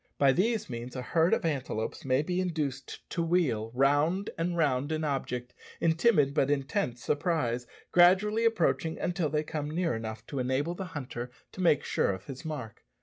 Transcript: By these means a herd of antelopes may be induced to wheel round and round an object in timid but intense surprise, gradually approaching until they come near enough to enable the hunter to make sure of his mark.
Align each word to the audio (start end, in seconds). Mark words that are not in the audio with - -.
By 0.17 0.31
these 0.33 0.67
means 0.67 0.95
a 0.95 1.03
herd 1.03 1.31
of 1.31 1.45
antelopes 1.45 2.03
may 2.05 2.23
be 2.23 2.41
induced 2.41 3.07
to 3.11 3.21
wheel 3.21 3.69
round 3.75 4.31
and 4.35 4.57
round 4.57 4.91
an 4.91 5.03
object 5.03 5.53
in 5.79 5.93
timid 5.93 6.33
but 6.33 6.49
intense 6.49 7.03
surprise, 7.03 7.67
gradually 7.91 8.43
approaching 8.43 8.97
until 8.97 9.29
they 9.29 9.43
come 9.43 9.69
near 9.69 9.93
enough 9.95 10.25
to 10.25 10.39
enable 10.39 10.73
the 10.73 10.85
hunter 10.97 11.29
to 11.51 11.61
make 11.61 11.83
sure 11.83 12.13
of 12.13 12.25
his 12.25 12.43
mark. 12.43 12.83